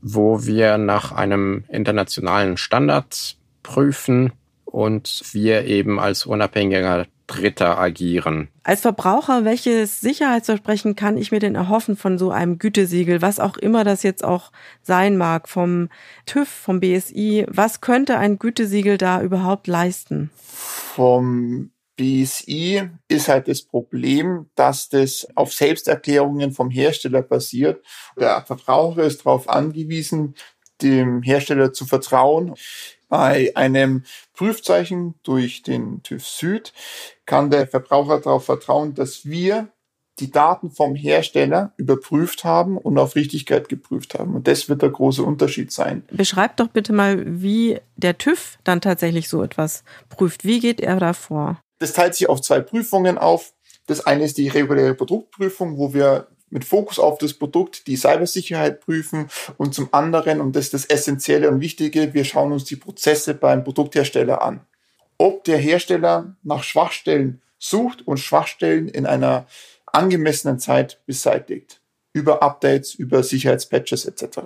wo 0.00 0.44
wir 0.44 0.76
nach 0.78 1.12
einem 1.12 1.64
internationalen 1.68 2.56
Standard 2.56 3.36
prüfen 3.62 4.32
und 4.64 5.22
wir 5.32 5.64
eben 5.64 6.00
als 6.00 6.26
unabhängiger 6.26 7.06
Dritter 7.26 7.78
agieren. 7.78 8.48
Als 8.62 8.82
Verbraucher, 8.82 9.44
welches 9.44 10.00
Sicherheitsversprechen 10.00 10.94
kann 10.94 11.16
ich 11.16 11.32
mir 11.32 11.38
denn 11.38 11.54
erhoffen 11.54 11.96
von 11.96 12.18
so 12.18 12.30
einem 12.30 12.58
Gütesiegel, 12.58 13.22
was 13.22 13.40
auch 13.40 13.56
immer 13.56 13.84
das 13.84 14.02
jetzt 14.02 14.22
auch 14.22 14.52
sein 14.82 15.16
mag, 15.16 15.48
vom 15.48 15.88
TÜV, 16.26 16.48
vom 16.48 16.80
BSI? 16.80 17.46
Was 17.48 17.80
könnte 17.80 18.18
ein 18.18 18.38
Gütesiegel 18.38 18.98
da 18.98 19.22
überhaupt 19.22 19.66
leisten? 19.66 20.30
Vom 20.34 21.70
BSI 21.96 22.90
ist 23.08 23.28
halt 23.28 23.48
das 23.48 23.62
Problem, 23.62 24.50
dass 24.54 24.88
das 24.88 25.26
auf 25.34 25.52
Selbsterklärungen 25.52 26.52
vom 26.52 26.70
Hersteller 26.70 27.22
basiert. 27.22 27.84
Der 28.18 28.42
Verbraucher 28.42 29.04
ist 29.04 29.24
darauf 29.24 29.48
angewiesen, 29.48 30.34
dem 30.82 31.22
Hersteller 31.22 31.72
zu 31.72 31.86
vertrauen. 31.86 32.54
Bei 33.16 33.52
einem 33.54 34.02
Prüfzeichen 34.32 35.14
durch 35.22 35.62
den 35.62 36.02
TÜV 36.02 36.26
Süd 36.26 36.72
kann 37.26 37.48
der 37.48 37.68
Verbraucher 37.68 38.18
darauf 38.18 38.46
vertrauen, 38.46 38.94
dass 38.94 39.24
wir 39.24 39.68
die 40.18 40.32
Daten 40.32 40.72
vom 40.72 40.96
Hersteller 40.96 41.72
überprüft 41.76 42.42
haben 42.42 42.76
und 42.76 42.98
auf 42.98 43.14
Richtigkeit 43.14 43.68
geprüft 43.68 44.14
haben. 44.14 44.34
Und 44.34 44.48
das 44.48 44.68
wird 44.68 44.82
der 44.82 44.90
große 44.90 45.22
Unterschied 45.22 45.70
sein. 45.70 46.02
Beschreibt 46.10 46.58
doch 46.58 46.66
bitte 46.66 46.92
mal, 46.92 47.22
wie 47.40 47.78
der 47.94 48.18
TÜV 48.18 48.58
dann 48.64 48.80
tatsächlich 48.80 49.28
so 49.28 49.44
etwas 49.44 49.84
prüft. 50.08 50.44
Wie 50.44 50.58
geht 50.58 50.80
er 50.80 50.98
da 50.98 51.12
vor? 51.12 51.60
Das 51.78 51.92
teilt 51.92 52.16
sich 52.16 52.28
auf 52.28 52.40
zwei 52.40 52.58
Prüfungen 52.58 53.16
auf. 53.16 53.52
Das 53.86 54.04
eine 54.04 54.24
ist 54.24 54.38
die 54.38 54.48
reguläre 54.48 54.94
Produktprüfung, 54.94 55.78
wo 55.78 55.94
wir 55.94 56.26
mit 56.54 56.64
Fokus 56.64 57.00
auf 57.00 57.18
das 57.18 57.34
Produkt 57.34 57.88
die 57.88 57.96
Cybersicherheit 57.96 58.80
prüfen 58.80 59.28
und 59.58 59.74
zum 59.74 59.88
anderen, 59.92 60.40
und 60.40 60.54
das 60.54 60.66
ist 60.66 60.74
das 60.74 60.86
Essentielle 60.86 61.50
und 61.50 61.60
Wichtige, 61.60 62.14
wir 62.14 62.24
schauen 62.24 62.52
uns 62.52 62.64
die 62.64 62.76
Prozesse 62.76 63.34
beim 63.34 63.64
Produkthersteller 63.64 64.40
an. 64.40 64.60
Ob 65.18 65.42
der 65.42 65.58
Hersteller 65.58 66.36
nach 66.44 66.62
Schwachstellen 66.62 67.42
sucht 67.58 68.06
und 68.06 68.18
Schwachstellen 68.18 68.86
in 68.88 69.04
einer 69.04 69.46
angemessenen 69.86 70.60
Zeit 70.60 71.00
beseitigt 71.06 71.80
über 72.12 72.44
Updates, 72.44 72.94
über 72.94 73.24
Sicherheitspatches 73.24 74.04
etc. 74.04 74.38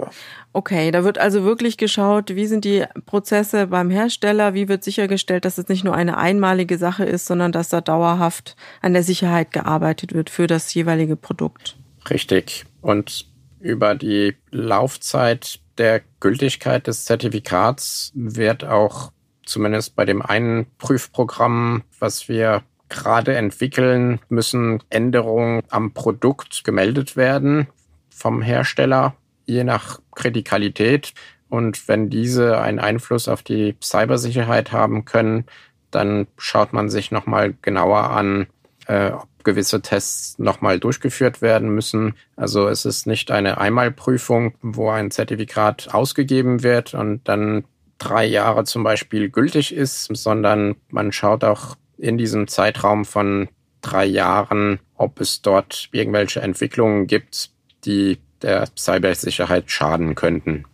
Okay, 0.55 0.91
da 0.91 1.05
wird 1.05 1.19
also 1.19 1.45
wirklich 1.45 1.77
geschaut, 1.77 2.35
wie 2.35 2.47
sind 2.47 2.65
die 2.65 2.87
Prozesse 3.05 3.67
beim 3.67 3.91
Hersteller, 3.91 4.55
wie 4.55 4.71
wird 4.71 4.83
sichergestellt, 4.83 5.45
dass 5.45 5.59
es 5.59 5.69
nicht 5.69 5.85
nur 5.85 5.95
eine 5.95 6.17
einmalige 6.17 6.79
Sache 6.79 7.05
ist, 7.05 7.27
sondern 7.27 7.53
dass 7.53 7.69
da 7.69 7.83
dauerhaft 7.83 8.57
an 8.81 8.95
der 8.95 9.03
Sicherheit 9.03 9.51
gearbeitet 9.51 10.15
wird 10.15 10.31
für 10.31 10.47
das 10.47 10.73
jeweilige 10.73 11.17
Produkt. 11.17 11.77
Richtig. 12.11 12.65
Und 12.81 13.27
über 13.61 13.95
die 13.95 14.37
Laufzeit 14.51 15.61
der 15.79 16.03
Gültigkeit 16.21 16.87
des 16.87 17.05
Zertifikats 17.05 18.13
wird 18.15 18.65
auch 18.65 19.13
zumindest 19.45 19.97
bei 19.97 20.05
dem 20.05 20.23
einen 20.23 20.67
Prüfprogramm, 20.79 21.83
was 21.99 22.29
wir 22.29 22.63
gerade 22.89 23.37
entwickeln, 23.37 24.21
müssen 24.29 24.83
Änderungen 24.91 25.63
am 25.69 25.93
Produkt 25.93 26.65
gemeldet 26.65 27.17
werden 27.17 27.69
vom 28.11 28.43
Hersteller, 28.43 29.15
je 29.47 29.65
nach 29.65 30.01
Kritikalität. 30.15 31.15
Und 31.49 31.89
wenn 31.89 32.11
diese 32.11 32.61
einen 32.61 32.79
Einfluss 32.79 33.29
auf 33.29 33.43
die 33.43 33.77
Cybersicherheit 33.83 34.73
haben 34.73 35.05
können, 35.05 35.45
dann 35.91 36.27
schaut 36.37 36.73
man 36.73 36.91
sich 36.91 37.11
nochmal 37.11 37.55
genauer 37.63 38.11
an, 38.11 38.47
äh, 38.87 39.13
ob 39.13 39.29
gewisse 39.49 39.81
Tests 39.81 40.39
nochmal 40.39 40.79
durchgeführt 40.79 41.41
werden 41.41 41.71
müssen. 41.71 42.13
Also 42.37 42.69
es 42.69 42.85
ist 42.85 43.07
nicht 43.07 43.31
eine 43.31 43.57
Einmalprüfung, 43.57 44.53
wo 44.61 44.91
ein 44.91 45.11
Zertifikat 45.11 45.89
ausgegeben 45.95 46.63
wird 46.63 46.93
und 46.93 47.27
dann 47.27 47.65
drei 47.97 48.27
Jahre 48.27 48.65
zum 48.65 48.85
Beispiel 48.85 49.31
gültig 49.31 49.75
ist, 49.75 50.15
sondern 50.15 50.77
man 50.91 51.13
schaut 51.13 51.45
auch 51.45 51.77
in 51.97 52.19
diesem 52.19 52.47
Zeitraum 52.47 53.07
von 53.07 53.49
drei 53.81 54.05
Jahren, 54.05 54.81
ob 54.97 55.19
es 55.19 55.41
dort 55.41 55.89
irgendwelche 55.93 56.43
Entwicklungen 56.43 57.07
gibt, 57.07 57.51
die 57.87 58.19
der 58.43 58.69
Cybersicherheit 58.77 59.71
schaden 59.71 60.15
könnten. 60.15 60.67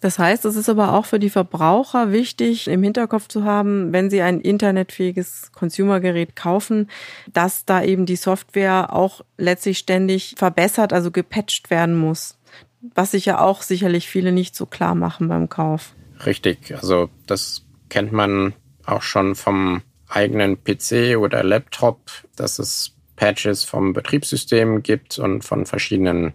Das 0.00 0.18
heißt, 0.18 0.44
es 0.44 0.54
ist 0.54 0.68
aber 0.68 0.94
auch 0.94 1.06
für 1.06 1.18
die 1.18 1.30
Verbraucher 1.30 2.12
wichtig, 2.12 2.68
im 2.68 2.82
Hinterkopf 2.82 3.26
zu 3.28 3.44
haben, 3.44 3.92
wenn 3.92 4.10
sie 4.10 4.22
ein 4.22 4.40
internetfähiges 4.40 5.50
Consumergerät 5.52 6.36
kaufen, 6.36 6.88
dass 7.32 7.64
da 7.64 7.82
eben 7.82 8.06
die 8.06 8.16
Software 8.16 8.92
auch 8.92 9.22
letztlich 9.36 9.78
ständig 9.78 10.34
verbessert, 10.36 10.92
also 10.92 11.10
gepatcht 11.10 11.70
werden 11.70 11.96
muss. 11.96 12.38
Was 12.94 13.10
sich 13.10 13.24
ja 13.24 13.40
auch 13.40 13.62
sicherlich 13.62 14.08
viele 14.08 14.30
nicht 14.30 14.54
so 14.54 14.66
klar 14.66 14.94
machen 14.94 15.28
beim 15.28 15.48
Kauf. 15.48 15.94
Richtig, 16.24 16.74
also 16.76 17.10
das 17.26 17.64
kennt 17.88 18.12
man 18.12 18.54
auch 18.86 19.02
schon 19.02 19.34
vom 19.34 19.82
eigenen 20.08 20.62
PC 20.62 21.16
oder 21.18 21.42
Laptop, 21.42 21.98
dass 22.36 22.58
es 22.58 22.94
Patches 23.16 23.64
vom 23.64 23.92
Betriebssystem 23.92 24.82
gibt 24.82 25.18
und 25.18 25.42
von 25.42 25.66
verschiedenen 25.66 26.34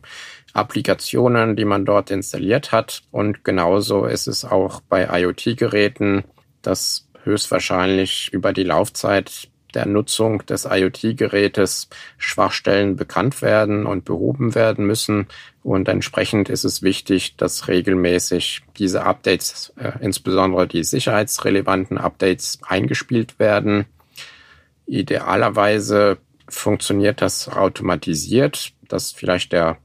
Applikationen, 0.54 1.56
die 1.56 1.66
man 1.66 1.86
dort 1.86 2.12
installiert 2.12 2.72
hat. 2.72 3.02
Und 3.12 3.44
genauso 3.44 4.06
ist 4.06 4.28
es 4.28 4.46
auch 4.46 4.82
bei 4.82 5.08
IoT-Geräten, 5.22 6.24
dass 6.62 7.08
höchstwahrscheinlich 7.24 8.30
über 8.32 8.54
die 8.54 8.64
Laufzeit 8.64 9.50
der 9.74 9.88
Nutzung 9.88 10.46
des 10.46 10.68
IoT-Gerätes 10.70 11.90
Schwachstellen 12.18 12.96
bekannt 12.96 13.42
werden 13.42 13.86
und 13.88 14.06
behoben 14.06 14.56
werden 14.56 14.86
müssen. 14.86 15.28
Und 15.64 15.88
entsprechend 15.88 16.50
ist 16.50 16.64
es 16.64 16.84
wichtig, 16.84 17.36
dass 17.38 17.68
regelmäßig 17.68 18.62
diese 18.78 19.04
Updates, 19.04 19.74
äh, 19.78 19.94
insbesondere 20.02 20.68
die 20.68 20.84
sicherheitsrelevanten 20.84 21.98
Updates, 21.98 22.60
eingespielt 22.68 23.40
werden. 23.40 23.86
Idealerweise 24.86 26.18
funktioniert 26.48 27.22
das 27.22 27.48
automatisiert, 27.50 28.74
dass 28.88 29.12
vielleicht 29.12 29.54
der 29.54 29.78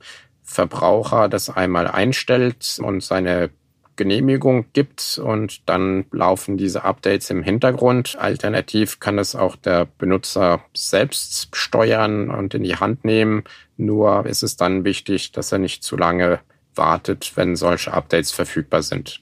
Verbraucher 0.49 1.29
das 1.29 1.51
einmal 1.51 1.87
einstellt 1.87 2.81
und 2.83 3.03
seine 3.03 3.51
Genehmigung 3.97 4.65
gibt 4.73 5.21
und 5.23 5.69
dann 5.69 6.07
laufen 6.11 6.57
diese 6.57 6.85
Updates 6.85 7.29
im 7.29 7.43
Hintergrund. 7.43 8.17
Alternativ 8.19 8.99
kann 8.99 9.19
es 9.19 9.35
auch 9.37 9.57
der 9.57 9.85
Benutzer 9.85 10.65
selbst 10.75 11.55
steuern 11.55 12.31
und 12.31 12.55
in 12.55 12.63
die 12.63 12.77
Hand 12.77 13.05
nehmen. 13.05 13.45
Nur 13.77 14.25
ist 14.25 14.43
es 14.43 14.57
dann 14.57 14.85
wichtig, 14.85 15.33
dass 15.33 15.53
er 15.53 15.59
nicht 15.59 15.83
zu 15.83 15.99
lange 15.99 16.41
wartet, 16.75 17.33
wenn 17.35 17.55
solche 17.55 17.93
Updates 17.93 18.33
verfügbar 18.33 18.83
sind. 18.83 19.21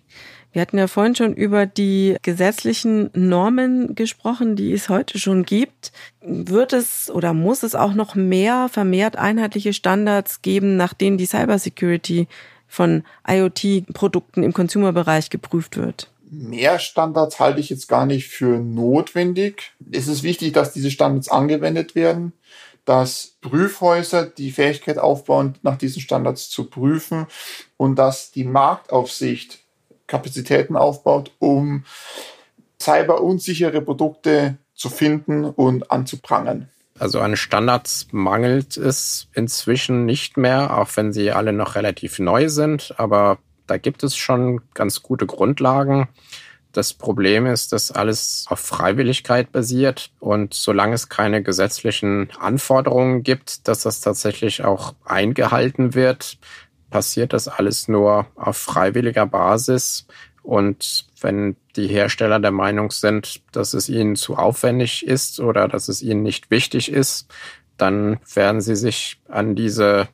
Wir 0.57 0.63
hatten 0.63 0.79
ja 0.79 0.87
vorhin 0.87 1.15
schon 1.15 1.35
über 1.35 1.67
die 1.67 2.17
gesetzlichen 2.23 3.11
Normen 3.13 3.95
gesprochen, 3.95 4.57
die 4.57 4.73
es 4.73 4.89
heute 4.89 5.19
schon 5.19 5.43
gibt. 5.43 5.93
Wird 6.23 6.73
es 6.73 7.11
oder 7.11 7.35
muss 7.35 7.63
es 7.63 7.75
auch 7.75 7.93
noch 7.93 8.15
mehr 8.15 8.71
vermehrt 8.71 9.17
einheitliche 9.17 9.75
Standards 9.75 10.41
geben, 10.41 10.79
nach 10.79 10.95
denen 10.95 11.19
die 11.19 11.27
Cybersecurity 11.27 12.27
von 12.67 13.05
IoT-Produkten 13.29 14.43
im 14.43 14.55
Consumer-Bereich 14.55 15.29
geprüft 15.29 15.77
wird? 15.77 16.11
Mehr 16.31 16.79
Standards 16.79 17.39
halte 17.39 17.61
ich 17.61 17.69
jetzt 17.69 17.87
gar 17.87 18.07
nicht 18.07 18.29
für 18.29 18.59
notwendig. 18.59 19.75
Es 19.93 20.09
ist 20.09 20.23
wichtig, 20.23 20.55
dass 20.55 20.73
diese 20.73 20.91
Standards 20.91 21.29
angewendet 21.29 21.95
werden, 21.95 22.33
dass 22.87 23.37
Prüfhäuser 23.43 24.25
die 24.25 24.53
Fähigkeit 24.53 24.97
aufbauen, 24.97 25.59
nach 25.61 25.77
diesen 25.77 26.01
Standards 26.01 26.49
zu 26.49 26.71
prüfen 26.71 27.27
und 27.77 27.97
dass 27.97 28.31
die 28.31 28.45
Marktaufsicht 28.45 29.66
Kapazitäten 30.07 30.77
aufbaut, 30.77 31.33
um 31.39 31.85
cyberunsichere 32.81 33.81
Produkte 33.81 34.59
zu 34.75 34.91
finden 34.91 35.45
und 35.45 35.91
anzuprangern. 35.91 36.69
Also 36.99 37.21
an 37.21 37.37
Standards 37.37 38.09
mangelt 38.11 38.77
es 38.77 39.29
inzwischen 39.35 40.07
nicht 40.07 40.37
mehr, 40.37 40.77
auch 40.77 40.89
wenn 40.97 41.13
sie 41.13 41.31
alle 41.31 41.53
noch 41.53 41.75
relativ 41.75 42.19
neu 42.19 42.49
sind, 42.49 42.95
aber 42.97 43.39
da 43.67 43.77
gibt 43.77 44.03
es 44.03 44.17
schon 44.17 44.63
ganz 44.75 45.03
gute 45.03 45.27
Grundlagen. 45.27 46.09
Das 46.73 46.93
Problem 46.93 47.47
ist, 47.47 47.73
dass 47.73 47.91
alles 47.91 48.47
auf 48.49 48.61
Freiwilligkeit 48.61 49.51
basiert 49.51 50.11
und 50.21 50.53
solange 50.53 50.95
es 50.95 51.09
keine 51.09 51.43
gesetzlichen 51.43 52.29
Anforderungen 52.39 53.23
gibt, 53.23 53.67
dass 53.67 53.81
das 53.81 54.01
tatsächlich 54.01 54.63
auch 54.63 54.95
eingehalten 55.05 55.95
wird, 55.95 56.39
passiert 56.91 57.33
das 57.33 57.49
alles 57.49 57.89
nur 57.89 58.27
auf 58.37 58.57
freiwilliger 58.57 59.27
Basis. 59.27 60.07
Und 60.43 61.07
wenn 61.21 61.57
die 61.75 61.89
Hersteller 61.89 62.39
der 62.39 62.53
Meinung 62.53 62.91
sind, 62.93 63.41
dass 63.53 63.75
es 63.75 63.89
ihnen 63.89 64.17
zu 64.17 64.37
aufwendig 64.37 65.07
ist 65.07 65.41
oder 65.41 65.67
dass 65.67 65.89
es 65.89 66.03
ihnen 66.03 66.23
nicht 66.23 66.51
wichtig 66.51 66.91
ist, 66.91 67.29
dann 67.77 68.19
werden 68.33 68.61
sie 68.61 68.77
sich 68.77 69.21
an 69.29 69.55
diese 69.55 70.09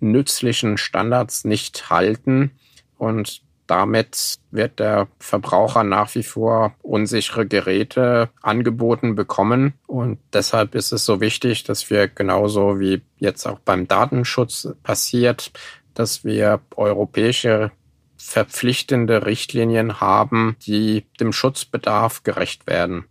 nützlichen 0.00 0.78
Standards 0.78 1.44
nicht 1.44 1.90
halten. 1.90 2.52
Und 2.96 3.42
damit 3.66 4.38
wird 4.50 4.80
der 4.80 5.08
Verbraucher 5.18 5.82
nach 5.82 6.14
wie 6.14 6.22
vor 6.22 6.74
unsichere 6.82 7.46
Geräte 7.46 8.28
angeboten 8.42 9.14
bekommen. 9.14 9.74
Und 9.86 10.18
deshalb 10.32 10.74
ist 10.74 10.92
es 10.92 11.04
so 11.04 11.20
wichtig, 11.20 11.64
dass 11.64 11.88
wir 11.88 12.08
genauso 12.08 12.80
wie 12.80 13.02
jetzt 13.18 13.46
auch 13.46 13.60
beim 13.60 13.88
Datenschutz 13.88 14.68
passiert, 14.82 15.52
dass 15.94 16.24
wir 16.24 16.60
europäische 16.76 17.70
verpflichtende 18.16 19.26
Richtlinien 19.26 20.00
haben, 20.00 20.56
die 20.64 21.04
dem 21.18 21.32
Schutzbedarf 21.32 22.22
gerecht 22.22 22.66
werden. 22.66 23.04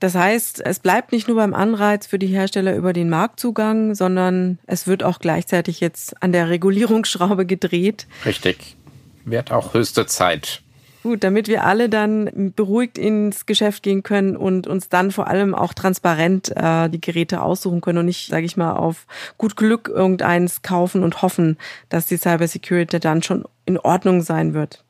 Das 0.00 0.14
heißt, 0.14 0.64
es 0.64 0.78
bleibt 0.78 1.10
nicht 1.10 1.26
nur 1.26 1.36
beim 1.38 1.54
Anreiz 1.54 2.06
für 2.06 2.20
die 2.20 2.28
Hersteller 2.28 2.76
über 2.76 2.92
den 2.92 3.10
Marktzugang, 3.10 3.96
sondern 3.96 4.58
es 4.66 4.86
wird 4.86 5.02
auch 5.02 5.18
gleichzeitig 5.18 5.80
jetzt 5.80 6.22
an 6.22 6.30
der 6.30 6.50
Regulierungsschraube 6.50 7.46
gedreht. 7.46 8.06
Richtig. 8.24 8.76
Wird 9.24 9.50
auch 9.50 9.74
höchste 9.74 10.06
Zeit. 10.06 10.62
Gut, 11.04 11.22
damit 11.22 11.46
wir 11.46 11.64
alle 11.64 11.88
dann 11.88 12.52
beruhigt 12.56 12.98
ins 12.98 13.46
Geschäft 13.46 13.84
gehen 13.84 14.02
können 14.02 14.36
und 14.36 14.66
uns 14.66 14.88
dann 14.88 15.12
vor 15.12 15.28
allem 15.28 15.54
auch 15.54 15.72
transparent 15.72 16.52
äh, 16.56 16.88
die 16.88 17.00
Geräte 17.00 17.40
aussuchen 17.42 17.80
können 17.80 17.98
und 17.98 18.06
nicht, 18.06 18.28
sage 18.28 18.46
ich 18.46 18.56
mal, 18.56 18.72
auf 18.72 19.06
gut 19.36 19.56
Glück 19.56 19.88
irgendeins 19.88 20.62
kaufen 20.62 21.04
und 21.04 21.22
hoffen, 21.22 21.56
dass 21.88 22.06
die 22.06 22.16
Cybersecurity 22.16 22.98
dann 22.98 23.22
schon 23.22 23.44
in 23.64 23.78
Ordnung 23.78 24.22
sein 24.22 24.54
wird. 24.54 24.84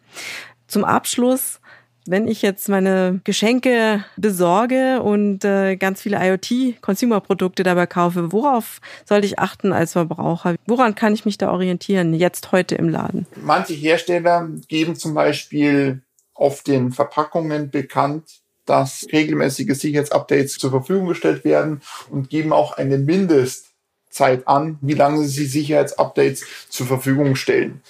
Zum 0.67 0.85
Abschluss 0.85 1.61
wenn 2.09 2.27
ich 2.27 2.41
jetzt 2.41 2.69
meine 2.69 3.21
Geschenke 3.25 4.05
besorge 4.17 5.03
und 5.03 5.45
äh, 5.45 5.77
ganz 5.77 6.01
viele 6.01 6.19
IoT-Consumer-Produkte 6.19 7.63
dabei 7.63 7.87
kaufe, 7.87 8.33
worauf 8.33 8.81
sollte 9.05 9.27
ich 9.27 9.39
achten 9.39 9.73
als 9.73 9.93
Verbraucher? 9.93 10.57
Woran 10.67 10.95
kann 10.95 11.13
ich 11.13 11.27
mich 11.27 11.37
da 11.37 11.53
orientieren, 11.53 12.15
jetzt 12.15 12.51
heute 12.51 12.77
im 12.77 12.89
Laden? 12.89 13.27
Manche 13.37 13.75
Hersteller 13.75 14.49
geben 14.69 14.97
zum 14.97 15.13
Beispiel 15.13 16.01
auf 16.33 16.63
den 16.63 16.93
Verpackungen 16.93 17.71
bekannt, 17.71 18.25
dass 18.65 19.07
regelmäßige 19.13 19.79
Sicherheitsupdates 19.79 20.59
zur 20.59 20.71
Verfügung 20.71 21.09
gestellt 21.09 21.45
werden 21.45 21.83
und 22.11 22.31
geben 22.31 22.53
auch 22.53 22.73
eine 22.73 22.97
Mindestzeit 22.97 24.49
an, 24.49 24.79
wie 24.81 24.95
lange 24.95 25.25
sie 25.25 25.47
Sicherheitsupdates 25.47 26.45
zur 26.71 26.87
Verfügung 26.87 27.35
stellen. 27.35 27.83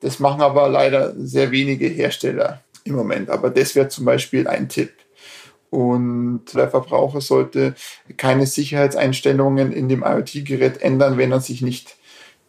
Das 0.00 0.20
machen 0.20 0.42
aber 0.42 0.68
leider 0.68 1.14
sehr 1.16 1.50
wenige 1.50 1.86
Hersteller 1.86 2.60
im 2.84 2.94
Moment. 2.94 3.30
Aber 3.30 3.50
das 3.50 3.74
wäre 3.74 3.88
zum 3.88 4.04
Beispiel 4.04 4.46
ein 4.48 4.68
Tipp. 4.68 4.92
Und 5.70 6.44
der 6.52 6.68
Verbraucher 6.68 7.22
sollte 7.22 7.74
keine 8.18 8.46
Sicherheitseinstellungen 8.46 9.72
in 9.72 9.88
dem 9.88 10.02
IoT-Gerät 10.02 10.82
ändern, 10.82 11.16
wenn 11.16 11.32
er 11.32 11.40
sich 11.40 11.62
nicht 11.62 11.96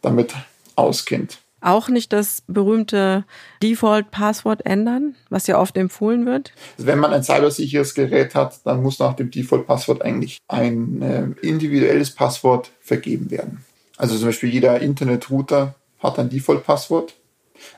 damit 0.02 0.34
auskennt. 0.76 1.40
Auch 1.62 1.88
nicht 1.88 2.12
das 2.12 2.44
berühmte 2.48 3.24
Default-Passwort 3.62 4.66
ändern, 4.66 5.16
was 5.30 5.48
ja 5.48 5.58
oft 5.58 5.78
empfohlen 5.78 6.26
wird? 6.26 6.52
Also 6.78 6.88
wenn 6.88 7.00
man 7.00 7.14
ein 7.14 7.24
cybersicheres 7.24 7.94
Gerät 7.94 8.36
hat, 8.36 8.60
dann 8.66 8.84
muss 8.84 9.00
nach 9.00 9.14
dem 9.14 9.32
Default-Passwort 9.32 10.02
eigentlich 10.02 10.40
ein 10.50 11.02
äh, 11.02 11.48
individuelles 11.48 12.12
Passwort 12.12 12.72
vergeben 12.82 13.32
werden. 13.32 13.64
Also 13.96 14.18
zum 14.18 14.26
Beispiel 14.26 14.50
jeder 14.50 14.82
Internet-Router 14.82 15.76
hat 16.00 16.20
ein 16.20 16.30
Default-Passwort 16.30 17.16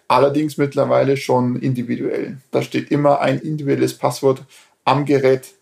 allerdings 0.08 0.58
mittlerweile 0.58 1.18
schon 1.18 1.58
individuell. 1.58 2.38
Da 2.52 2.62
steht 2.62 2.92
immer 2.92 3.20
ein 3.22 3.40
individuelles 3.40 3.98
Passwort 3.98 4.44
am 4.84 5.06
Gerät 5.06 5.54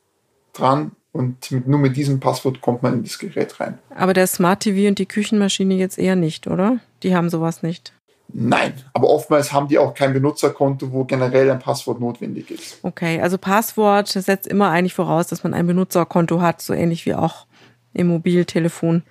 dran 0.54 0.92
und 1.12 1.52
mit, 1.52 1.68
nur 1.68 1.80
mit 1.80 1.96
diesem 1.96 2.20
Passwort 2.20 2.62
kommt 2.62 2.84
man 2.84 2.94
in 2.94 3.04
das 3.04 3.20
Gerät 3.20 3.60
rein. 3.60 3.80
Aber 3.96 4.14
der 4.14 4.28
Smart 4.28 4.62
TV 4.62 4.88
und 4.90 5.00
die 5.00 5.06
Küchenmaschine 5.06 5.76
jetzt 5.76 5.98
eher 5.98 6.16
nicht, 6.16 6.48
oder? 6.48 6.80
Die 7.04 7.16
haben 7.16 7.30
sowas 7.30 7.64
nicht. 7.64 7.94
Nein, 8.36 8.74
aber 8.94 9.10
oftmals 9.10 9.54
haben 9.54 9.68
die 9.68 9.78
auch 9.78 9.94
kein 9.94 10.12
Benutzerkonto, 10.12 10.92
wo 10.92 11.04
generell 11.04 11.52
ein 11.52 11.60
Passwort 11.60 12.00
notwendig 12.00 12.50
ist. 12.50 12.80
Okay, 12.82 13.22
also 13.22 13.38
Passwort 13.38 14.08
setzt 14.08 14.48
immer 14.48 14.72
eigentlich 14.72 14.96
voraus, 14.96 15.28
dass 15.28 15.44
man 15.44 15.54
ein 15.54 15.68
Benutzerkonto 15.68 16.42
hat, 16.42 16.62
so 16.62 16.74
ähnlich 16.74 17.06
wie 17.06 17.14
auch 17.14 17.46
im 17.94 18.08
Mobiltelefon. 18.08 19.04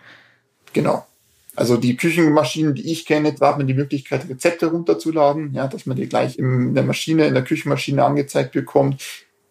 Genau. 0.72 1.06
Also 1.54 1.76
die 1.76 1.96
Küchenmaschinen, 1.96 2.74
die 2.74 2.90
ich 2.90 3.04
kenne, 3.04 3.34
da 3.34 3.48
hat 3.48 3.58
man 3.58 3.66
die 3.66 3.74
Möglichkeit, 3.74 4.28
Rezepte 4.28 4.66
runterzuladen, 4.66 5.52
ja, 5.52 5.66
dass 5.68 5.84
man 5.84 5.96
die 5.96 6.08
gleich 6.08 6.38
in 6.38 6.74
der 6.74 6.84
Maschine, 6.84 7.26
in 7.26 7.34
der 7.34 7.44
Küchenmaschine 7.44 8.04
angezeigt 8.04 8.52
bekommt. 8.52 9.02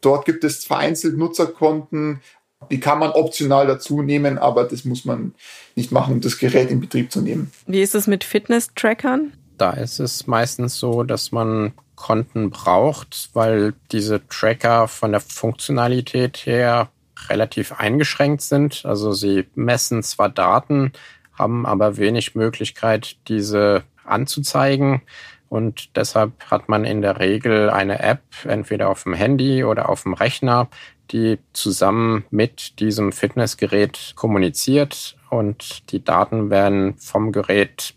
Dort 0.02 0.26
gibt 0.26 0.44
es 0.44 0.66
vereinzelt 0.66 1.16
Nutzerkonten, 1.18 2.22
die 2.70 2.80
kann 2.80 3.00
man 3.00 3.12
optional 3.12 3.68
dazu 3.68 4.02
nehmen, 4.02 4.38
aber 4.38 4.64
das 4.66 4.86
muss 4.86 5.06
man 5.06 5.34
nicht 5.76 5.92
machen, 5.92 6.16
um 6.16 6.22
das 6.22 6.38
Gerät 6.38 6.70
in 6.70 6.80
Betrieb 6.80 7.12
zu 7.12 7.22
nehmen. 7.22 7.52
Wie 7.68 7.82
ist 7.82 7.96
es 7.96 8.08
mit 8.08 8.24
Fitness-Trackern? 8.24 9.34
Da 9.58 9.72
ist 9.72 10.00
es 10.00 10.28
meistens 10.28 10.78
so, 10.78 11.04
dass 11.04 11.32
man 11.32 11.74
Konten 11.96 12.50
braucht, 12.50 13.30
weil 13.34 13.74
diese 13.92 14.28
Tracker 14.28 14.88
von 14.88 15.12
der 15.12 15.22
Funktionalität 15.22 16.46
her 16.46 16.90
relativ 17.30 17.74
eingeschränkt 17.74 18.42
sind. 18.42 18.86
Also 18.86 19.12
sie 19.12 19.46
messen 19.54 20.02
zwar 20.02 20.30
Daten, 20.30 20.94
haben 21.42 21.66
aber 21.66 21.98
wenig 21.98 22.36
Möglichkeit, 22.36 23.18
diese 23.28 23.84
anzuzeigen. 24.06 25.02
Und 25.50 25.98
deshalb 25.98 26.32
hat 26.50 26.70
man 26.70 26.86
in 26.86 27.02
der 27.02 27.20
Regel 27.20 27.70
eine 27.70 28.00
App, 28.00 28.24
entweder 28.46 28.88
auf 28.88 29.04
dem 29.04 29.14
Handy 29.14 29.66
oder 29.66 29.90
auf 29.90 30.04
dem 30.04 30.14
Rechner, 30.14 30.70
die 31.12 31.40
zusammen 31.52 32.24
mit 32.30 32.80
diesem 32.80 33.12
Fitnessgerät 33.12 34.14
kommuniziert 34.16 35.18
und 35.30 35.92
die 35.92 36.04
Daten 36.04 36.50
werden 36.50 36.96
vom 36.98 37.34
Gerät 37.34 37.96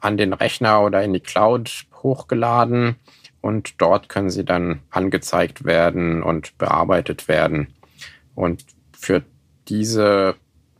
an 0.00 0.16
den 0.16 0.32
Rechner 0.32 0.82
oder 0.82 1.02
in 1.02 1.12
die 1.12 1.20
Cloud 1.20 1.84
hochgeladen 2.02 2.96
und 3.42 3.80
dort 3.82 4.08
können 4.08 4.30
sie 4.30 4.44
dann 4.44 4.80
angezeigt 4.90 5.64
werden 5.64 6.22
und 6.22 6.56
bearbeitet 6.56 7.28
werden. 7.28 7.74
Und 8.34 8.64
für 8.92 9.22
diese 9.68 10.36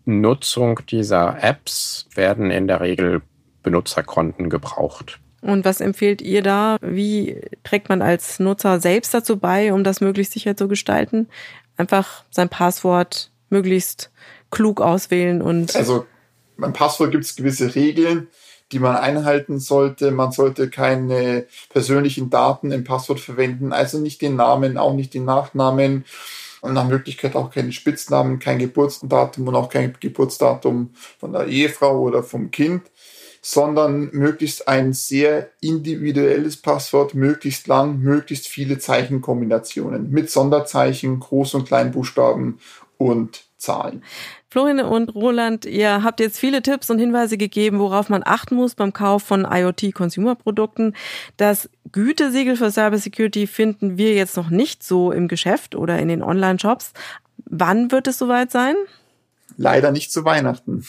Nutzung 0.08 0.80
dieser 0.90 1.42
Apps 1.42 2.06
werden 2.14 2.50
in 2.50 2.66
der 2.66 2.80
Regel 2.80 3.20
Benutzerkonten 3.62 4.48
gebraucht. 4.48 5.20
Und 5.42 5.66
was 5.66 5.82
empfehlt 5.82 6.22
ihr 6.22 6.42
da? 6.42 6.78
Wie 6.80 7.40
trägt 7.62 7.90
man 7.90 8.00
als 8.00 8.40
Nutzer 8.40 8.80
selbst 8.80 9.12
dazu 9.12 9.36
bei, 9.36 9.72
um 9.72 9.84
das 9.84 10.00
möglichst 10.00 10.32
sicher 10.32 10.56
zu 10.56 10.66
gestalten? 10.66 11.28
Einfach 11.76 12.24
sein 12.30 12.48
Passwort 12.48 13.30
möglichst 13.50 14.10
klug 14.50 14.80
auswählen 14.80 15.42
und. 15.42 15.76
Also 15.76 16.06
beim 16.56 16.72
Passwort 16.72 17.12
gibt 17.12 17.24
es 17.24 17.36
gewisse 17.36 17.74
Regeln, 17.74 18.28
die 18.72 18.78
man 18.78 18.96
einhalten 18.96 19.60
sollte. 19.60 20.10
Man 20.10 20.32
sollte 20.32 20.70
keine 20.70 21.46
persönlichen 21.68 22.30
Daten 22.30 22.72
im 22.72 22.84
Passwort 22.84 23.20
verwenden, 23.20 23.74
also 23.74 23.98
nicht 23.98 24.22
den 24.22 24.36
Namen, 24.36 24.78
auch 24.78 24.94
nicht 24.94 25.12
den 25.12 25.26
Nachnamen 25.26 26.04
und 26.60 26.74
nach 26.74 26.88
Möglichkeit 26.88 27.36
auch 27.36 27.50
keine 27.50 27.72
Spitznamen, 27.72 28.38
kein 28.38 28.58
Geburtsdatum 28.58 29.48
und 29.48 29.54
auch 29.54 29.68
kein 29.68 29.94
Geburtsdatum 29.98 30.90
von 31.18 31.32
der 31.32 31.46
Ehefrau 31.46 32.00
oder 32.00 32.22
vom 32.22 32.50
Kind, 32.50 32.82
sondern 33.40 34.10
möglichst 34.12 34.68
ein 34.68 34.92
sehr 34.92 35.50
individuelles 35.60 36.56
Passwort, 36.56 37.14
möglichst 37.14 37.66
lang, 37.66 38.00
möglichst 38.00 38.48
viele 38.48 38.78
Zeichenkombinationen 38.78 40.10
mit 40.10 40.30
Sonderzeichen, 40.30 41.20
Groß- 41.20 41.56
und 41.56 41.66
Kleinbuchstaben 41.66 42.58
und 42.96 43.44
Zahlen. 43.56 44.02
Florian 44.50 44.80
und 44.80 45.14
Roland, 45.14 45.66
ihr 45.66 46.02
habt 46.02 46.20
jetzt 46.20 46.38
viele 46.38 46.62
Tipps 46.62 46.88
und 46.88 46.98
Hinweise 46.98 47.36
gegeben, 47.36 47.78
worauf 47.78 48.08
man 48.08 48.22
achten 48.24 48.54
muss 48.54 48.74
beim 48.74 48.94
Kauf 48.94 49.22
von 49.22 49.44
IoT-Consumer-Produkten. 49.44 50.94
Das 51.36 51.68
Gütesiegel 51.92 52.56
für 52.56 52.70
Cybersecurity 52.70 53.46
finden 53.46 53.98
wir 53.98 54.14
jetzt 54.14 54.38
noch 54.38 54.48
nicht 54.48 54.82
so 54.82 55.12
im 55.12 55.28
Geschäft 55.28 55.74
oder 55.74 55.98
in 55.98 56.08
den 56.08 56.22
Online-Shops. 56.22 56.92
Wann 57.44 57.92
wird 57.92 58.06
es 58.06 58.16
soweit 58.16 58.50
sein? 58.50 58.74
Leider 59.58 59.92
nicht 59.92 60.12
zu 60.12 60.24
Weihnachten. 60.24 60.86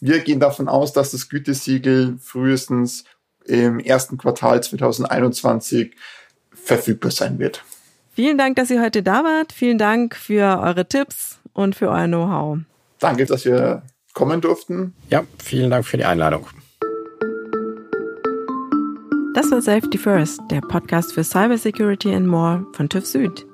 Wir 0.00 0.18
gehen 0.20 0.40
davon 0.40 0.68
aus, 0.68 0.92
dass 0.92 1.12
das 1.12 1.28
Gütesiegel 1.28 2.18
frühestens 2.20 3.04
im 3.44 3.78
ersten 3.78 4.18
Quartal 4.18 4.62
2021 4.62 5.94
verfügbar 6.52 7.12
sein 7.12 7.38
wird. 7.38 7.62
Vielen 8.14 8.36
Dank, 8.36 8.56
dass 8.56 8.70
ihr 8.70 8.82
heute 8.82 9.04
da 9.04 9.22
wart. 9.22 9.52
Vielen 9.52 9.78
Dank 9.78 10.16
für 10.16 10.60
eure 10.60 10.88
Tipps 10.88 11.38
und 11.54 11.74
für 11.74 11.88
euer 11.88 12.06
Know-how. 12.06 12.58
Danke, 12.98 13.24
dass 13.24 13.46
wir 13.46 13.82
kommen 14.12 14.40
durften. 14.40 14.94
Ja, 15.10 15.24
vielen 15.42 15.70
Dank 15.70 15.86
für 15.86 15.96
die 15.96 16.04
Einladung. 16.04 16.46
Das 19.34 19.50
war 19.50 19.60
Safety 19.60 19.98
First, 19.98 20.40
der 20.50 20.60
Podcast 20.60 21.12
für 21.12 21.24
Cybersecurity 21.24 22.14
and 22.14 22.28
More 22.28 22.64
von 22.72 22.88
TÜV 22.88 23.04
Süd. 23.04 23.46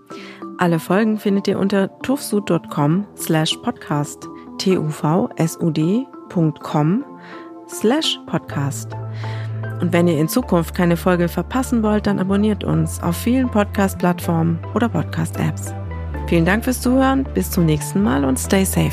Alle 0.58 0.78
Folgen 0.78 1.18
findet 1.18 1.48
ihr 1.48 1.58
unter 1.58 1.88
tuvsud.com 2.02 3.06
slash 3.16 3.56
podcast, 3.62 4.28
tuvsud.com 4.58 5.14
slash 7.66 8.20
podcast. 8.26 8.92
Und 9.80 9.94
wenn 9.94 10.06
ihr 10.06 10.18
in 10.18 10.28
Zukunft 10.28 10.74
keine 10.74 10.98
Folge 10.98 11.28
verpassen 11.28 11.82
wollt, 11.82 12.06
dann 12.06 12.18
abonniert 12.18 12.62
uns 12.62 13.02
auf 13.02 13.16
vielen 13.16 13.50
Podcast-Plattformen 13.50 14.58
oder 14.74 14.90
Podcast-Apps. 14.90 15.79
Vielen 16.30 16.44
Dank 16.44 16.62
fürs 16.62 16.80
Zuhören, 16.80 17.24
bis 17.34 17.50
zum 17.50 17.66
nächsten 17.66 18.04
Mal 18.04 18.24
und 18.24 18.38
stay 18.38 18.64
safe. 18.64 18.92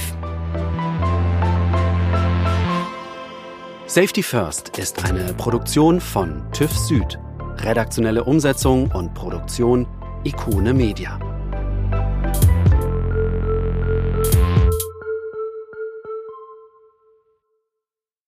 Safety 3.85 4.23
First 4.23 4.79
ist 4.79 5.05
eine 5.05 5.35
Produktion 5.35 6.01
von 6.01 6.41
TÜV 6.51 6.71
Süd. 6.71 7.19
Redaktionelle 7.59 8.23
Umsetzung 8.23 8.89
und 8.89 9.13
Produktion 9.13 9.85
Ikone 10.23 10.73
Media. 10.73 11.19